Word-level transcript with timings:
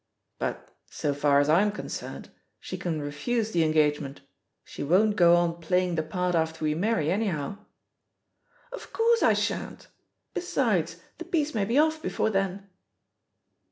"But, 0.39 0.75
so 0.89 1.13
far 1.13 1.39
as 1.39 1.47
I'm 1.47 1.71
concerned, 1.71 2.31
she 2.59 2.75
can 2.75 3.03
refuse 3.03 3.51
the 3.51 3.63
engagement. 3.63 4.21
She 4.63 4.81
won't 4.83 5.15
go 5.15 5.35
on 5.35 5.61
playing 5.61 5.93
the 5.93 6.01
part 6.01 6.33
after 6.33 6.65
we 6.65 6.73
marry, 6.73 7.11
anyhow." 7.11 7.59
"Of 8.71 8.91
course 8.93 9.21
I 9.21 9.33
shan't 9.33 9.85
I 9.85 9.87
Besides, 10.33 10.95
the 11.19 11.25
piece 11.25 11.53
may 11.53 11.65
be 11.65 11.77
off 11.77 12.01
before 12.01 12.31
then." 12.31 12.67